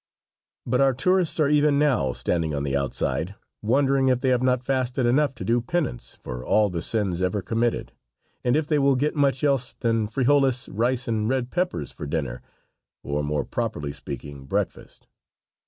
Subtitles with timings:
[0.65, 4.63] But our tourists are even now standing on the outside, wondering if they have not
[4.63, 7.91] fasted enough to do penance for all the sins ever committed;
[8.43, 12.41] and if they will get much else than frijoles, rice, and red peppers for dinner
[13.03, 15.05] or, more properly speaking, breakfast.